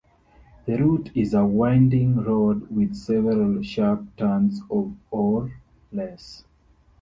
The 0.65 0.79
route 0.79 1.11
is 1.13 1.35
a 1.35 1.45
winding 1.45 2.23
road 2.23 2.71
with 2.71 2.95
several 2.95 3.61
sharp 3.61 4.15
turns 4.17 4.59
of 4.71 4.95
or 5.11 5.53
less. 5.91 6.43